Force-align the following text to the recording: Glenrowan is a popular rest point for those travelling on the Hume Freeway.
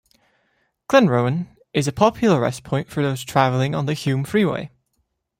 Glenrowan 0.89 1.45
is 1.75 1.87
a 1.87 1.91
popular 1.93 2.39
rest 2.39 2.63
point 2.63 2.89
for 2.89 3.03
those 3.03 3.23
travelling 3.23 3.75
on 3.75 3.85
the 3.85 3.93
Hume 3.93 4.23
Freeway. 4.23 4.71